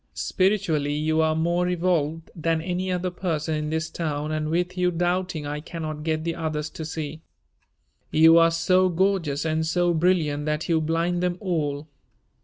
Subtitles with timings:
[0.15, 4.89] Spiritually you are more evolved than any other person in this town and with you
[4.89, 7.21] doubting I cannot get the others to see.
[8.09, 11.87] You are so gorgeous and so brilliant that you blind them all.